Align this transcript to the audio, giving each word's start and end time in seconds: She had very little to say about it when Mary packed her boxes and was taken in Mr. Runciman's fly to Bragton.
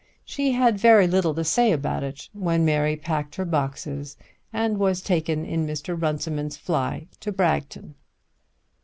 She 0.25 0.53
had 0.53 0.79
very 0.79 1.05
little 1.05 1.35
to 1.35 1.43
say 1.43 1.71
about 1.71 2.01
it 2.01 2.27
when 2.33 2.65
Mary 2.65 2.95
packed 2.95 3.35
her 3.35 3.45
boxes 3.45 4.17
and 4.51 4.79
was 4.79 4.99
taken 4.99 5.45
in 5.45 5.67
Mr. 5.67 5.95
Runciman's 5.95 6.57
fly 6.57 7.05
to 7.19 7.31
Bragton. 7.31 7.93